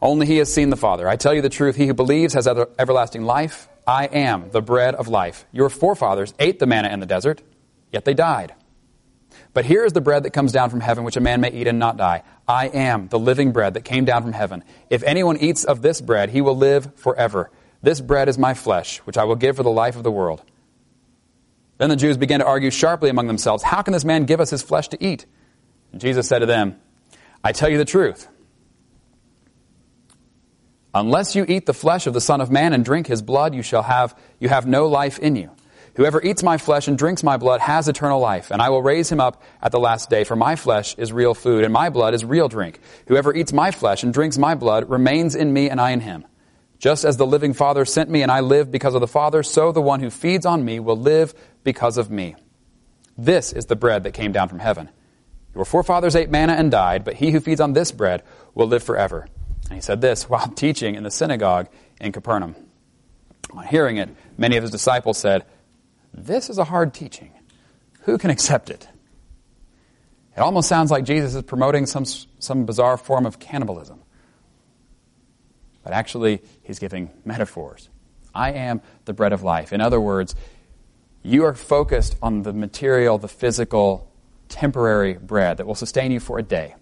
[0.00, 1.08] Only he has seen the Father.
[1.08, 3.68] I tell you the truth, he who believes has everlasting life.
[3.86, 5.46] I am the bread of life.
[5.52, 7.42] Your forefathers ate the manna in the desert,
[7.92, 8.54] yet they died.
[9.52, 11.66] But here is the bread that comes down from heaven, which a man may eat
[11.66, 12.22] and not die.
[12.46, 14.64] I am the living bread that came down from heaven.
[14.90, 17.50] If anyone eats of this bread, he will live forever.
[17.82, 20.42] This bread is my flesh, which I will give for the life of the world.
[21.78, 24.50] Then the Jews began to argue sharply among themselves, How can this man give us
[24.50, 25.26] his flesh to eat?
[25.92, 26.80] And Jesus said to them,
[27.44, 28.28] I tell you the truth.
[30.94, 33.62] Unless you eat the flesh of the Son of Man and drink his blood, you
[33.62, 35.50] shall have, you have no life in you.
[35.96, 39.10] Whoever eats my flesh and drinks my blood has eternal life, and I will raise
[39.10, 40.24] him up at the last day.
[40.24, 42.80] For my flesh is real food, and my blood is real drink.
[43.08, 46.24] Whoever eats my flesh and drinks my blood remains in me, and I in him.
[46.78, 49.72] Just as the living Father sent me and I live because of the Father, so
[49.72, 51.34] the one who feeds on me will live
[51.66, 52.34] because of me.
[53.18, 54.88] This is the bread that came down from heaven.
[55.54, 58.22] Your forefathers ate manna and died, but he who feeds on this bread
[58.54, 59.28] will live forever.
[59.64, 61.68] And he said this while teaching in the synagogue
[62.00, 62.56] in Capernaum.
[63.50, 65.44] On hearing it, many of his disciples said,
[66.14, 67.32] This is a hard teaching.
[68.04, 68.88] Who can accept it?
[70.36, 74.00] It almost sounds like Jesus is promoting some, some bizarre form of cannibalism
[75.86, 77.88] but actually, he's giving metaphors.
[78.34, 79.72] I am the bread of life.
[79.72, 80.34] In other words,
[81.26, 84.10] you are focused on the material, the physical,
[84.48, 86.74] temporary bread that will sustain you for a day.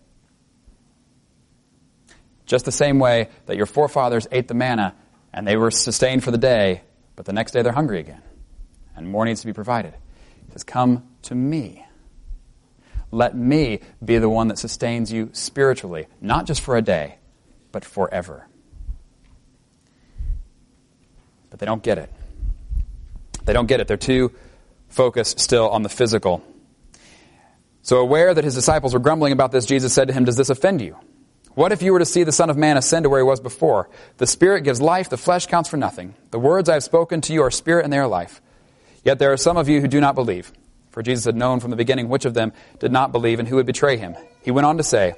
[2.47, 4.95] Just the same way that your forefathers ate the manna
[5.33, 6.83] and they were sustained for the day,
[7.17, 8.23] but the next day they're hungry again
[8.95, 9.95] and more needs to be provided.
[10.47, 11.87] He says, Come to me.
[13.11, 17.19] Let me be the one that sustains you spiritually, not just for a day,
[17.73, 18.47] but forever
[21.55, 22.11] but they don't get it.
[23.45, 23.89] They don't get it.
[23.89, 24.33] They're too
[24.89, 26.43] focused still on the physical.
[27.83, 30.49] So, aware that his disciples were grumbling about this, Jesus said to him, Does this
[30.49, 30.97] offend you?
[31.55, 33.41] What if you were to see the Son of Man ascend to where he was
[33.41, 33.89] before?
[34.17, 36.15] The Spirit gives life, the flesh counts for nothing.
[36.31, 38.41] The words I have spoken to you are spirit and they are life.
[39.05, 40.53] Yet there are some of you who do not believe.
[40.91, 43.57] For Jesus had known from the beginning which of them did not believe and who
[43.57, 44.17] would betray him.
[44.43, 45.15] He went on to say,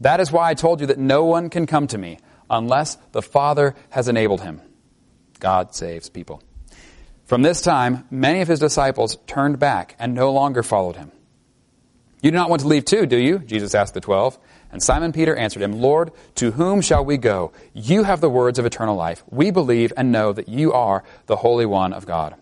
[0.00, 2.18] That is why I told you that no one can come to me
[2.50, 4.60] unless the Father has enabled him.
[5.40, 6.42] God saves people.
[7.24, 11.10] From this time, many of his disciples turned back and no longer followed him.
[12.20, 13.38] You do not want to leave too, do you?
[13.38, 14.38] Jesus asked the twelve.
[14.72, 17.52] And Simon Peter answered him, Lord, to whom shall we go?
[17.74, 19.22] You have the words of eternal life.
[19.30, 22.34] We believe and know that you are the Holy One of God.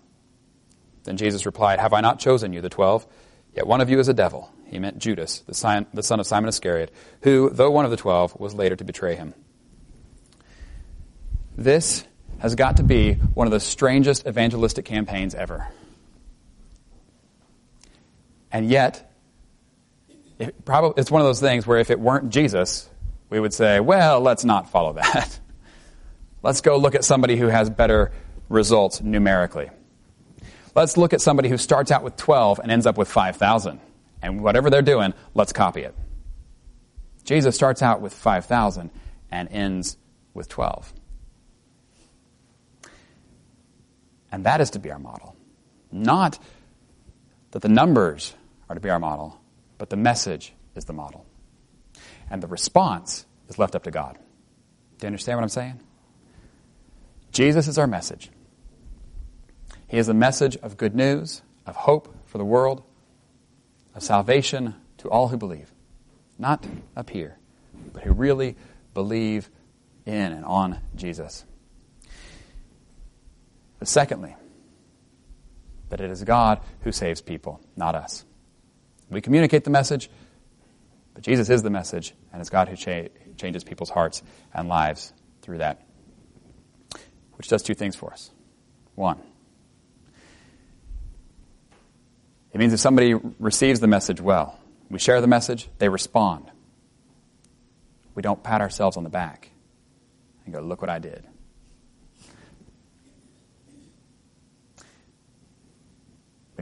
[1.05, 3.07] Then Jesus replied, Have I not chosen you, the twelve?
[3.55, 4.51] Yet one of you is a devil.
[4.66, 8.55] He meant Judas, the son of Simon Iscariot, who, though one of the twelve, was
[8.55, 9.35] later to betray him.
[11.57, 12.05] This
[12.43, 15.68] has got to be one of the strangest evangelistic campaigns ever.
[18.51, 19.12] And yet,
[20.40, 22.90] it probably, it's one of those things where if it weren't Jesus,
[23.30, 25.38] we would say, well, let's not follow that.
[26.43, 28.11] let's go look at somebody who has better
[28.49, 29.70] results numerically.
[30.74, 33.78] Let's look at somebody who starts out with 12 and ends up with 5,000.
[34.20, 35.95] And whatever they're doing, let's copy it.
[37.22, 38.90] Jesus starts out with 5,000
[39.30, 39.97] and ends
[40.34, 40.93] with 12.
[44.33, 45.37] And that is to be our model.
[45.93, 46.39] Not
[47.51, 48.35] that the numbers
[48.68, 49.39] are to be our model,
[49.76, 51.26] but the message is the model.
[52.30, 54.18] And the response is left up to God.
[54.99, 55.80] Do you understand what I'm saying?
[57.30, 58.30] Jesus is our message.
[59.87, 62.83] He is the message of good news, of hope for the world,
[63.95, 65.70] of salvation to all who believe.
[66.39, 66.64] Not
[66.97, 67.37] up here,
[67.93, 68.57] but who really
[68.95, 69.51] believe
[70.07, 71.45] in and on Jesus.
[73.83, 74.37] But secondly,
[75.89, 78.24] that it is God who saves people, not us.
[79.11, 80.09] We communicate the message,
[81.14, 84.22] but Jesus is the message, and it's God who cha- changes people's hearts
[84.55, 85.85] and lives through that.
[87.33, 88.30] Which does two things for us.
[88.95, 89.18] One,
[92.53, 94.61] It means if somebody receives the message well,
[94.91, 96.53] we share the message, they respond.
[98.14, 99.51] We don't pat ourselves on the back
[100.45, 101.26] and go, look what I did.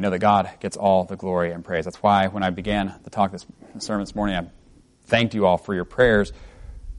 [0.01, 1.84] Know that God gets all the glory and praise.
[1.84, 3.44] That's why when I began the talk this
[3.74, 4.46] the sermon this morning, I
[5.05, 6.32] thanked you all for your prayers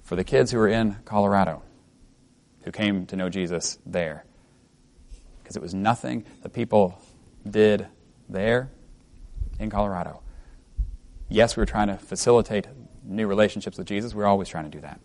[0.04, 1.64] for the kids who were in Colorado,
[2.64, 4.24] who came to know Jesus there.
[5.42, 7.02] Because it was nothing that people
[7.50, 7.88] did
[8.30, 8.70] there
[9.58, 10.22] in Colorado.
[11.28, 12.68] Yes, we were trying to facilitate
[13.04, 14.14] new relationships with Jesus.
[14.14, 15.00] We're always trying to do that.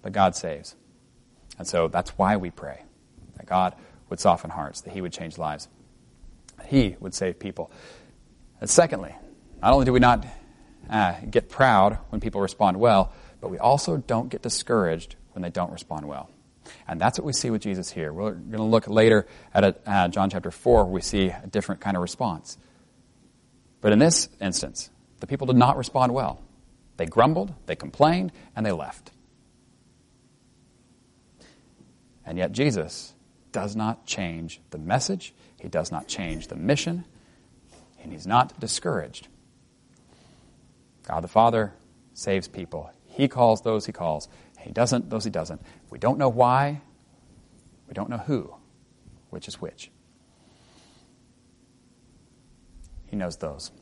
[0.00, 0.76] But God saves.
[1.58, 2.84] And so that's why we pray
[3.36, 3.76] that God
[4.08, 5.68] would soften hearts, that He would change lives,
[6.66, 7.70] He would save people.
[8.60, 9.14] And secondly,
[9.62, 10.26] not only do we not
[10.88, 15.50] uh, get proud when people respond well, but we also don't get discouraged when they
[15.50, 16.30] don't respond well.
[16.86, 18.12] And that's what we see with Jesus here.
[18.12, 21.46] We're going to look later at a, uh, John chapter 4, where we see a
[21.46, 22.58] different kind of response.
[23.80, 24.90] But in this instance,
[25.20, 26.40] the people did not respond well.
[26.96, 29.10] They grumbled, they complained, and they left.
[32.26, 33.14] And yet, Jesus
[33.52, 37.04] does not change the message, He does not change the mission,
[38.02, 39.28] and He's not discouraged.
[41.06, 41.72] God the Father
[42.14, 42.90] saves people.
[43.06, 44.28] He calls those He calls.
[44.58, 45.60] He doesn't those He doesn't.
[45.90, 46.80] We don't know why,
[47.88, 48.54] we don't know who,
[49.30, 49.90] which is which.
[53.06, 53.72] He knows those.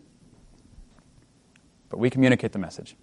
[1.91, 2.97] But we communicate the message.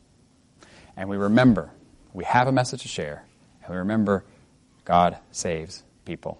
[0.98, 1.72] And we remember
[2.14, 3.26] we have a message to share.
[3.64, 4.24] And we remember
[4.86, 6.40] God saves people.